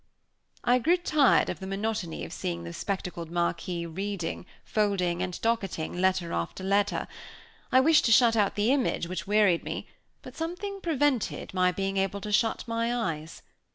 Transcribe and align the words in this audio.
I 0.63 0.79
grew 0.79 0.97
tired 0.97 1.47
of 1.47 1.59
the 1.59 1.67
monotony 1.67 2.25
of 2.25 2.33
seeing 2.33 2.63
the 2.63 2.73
spectacled 2.73 3.29
Marquis 3.29 3.85
reading, 3.85 4.47
folding, 4.63 5.21
and 5.21 5.39
docketing, 5.41 5.95
letter 6.01 6.33
after 6.33 6.63
letter. 6.63 7.07
I 7.71 7.81
wished 7.81 8.05
to 8.05 8.11
shut 8.11 8.35
out 8.35 8.55
the 8.55 8.71
image 8.71 9.07
which 9.07 9.27
wearied 9.27 9.63
me, 9.63 9.85
but 10.23 10.35
something 10.35 10.81
prevented 10.81 11.53
my 11.53 11.71
being 11.71 11.97
able 11.97 12.19
to 12.21 12.31
shut 12.31 12.67
my 12.67 12.91
eyes. 13.13 13.43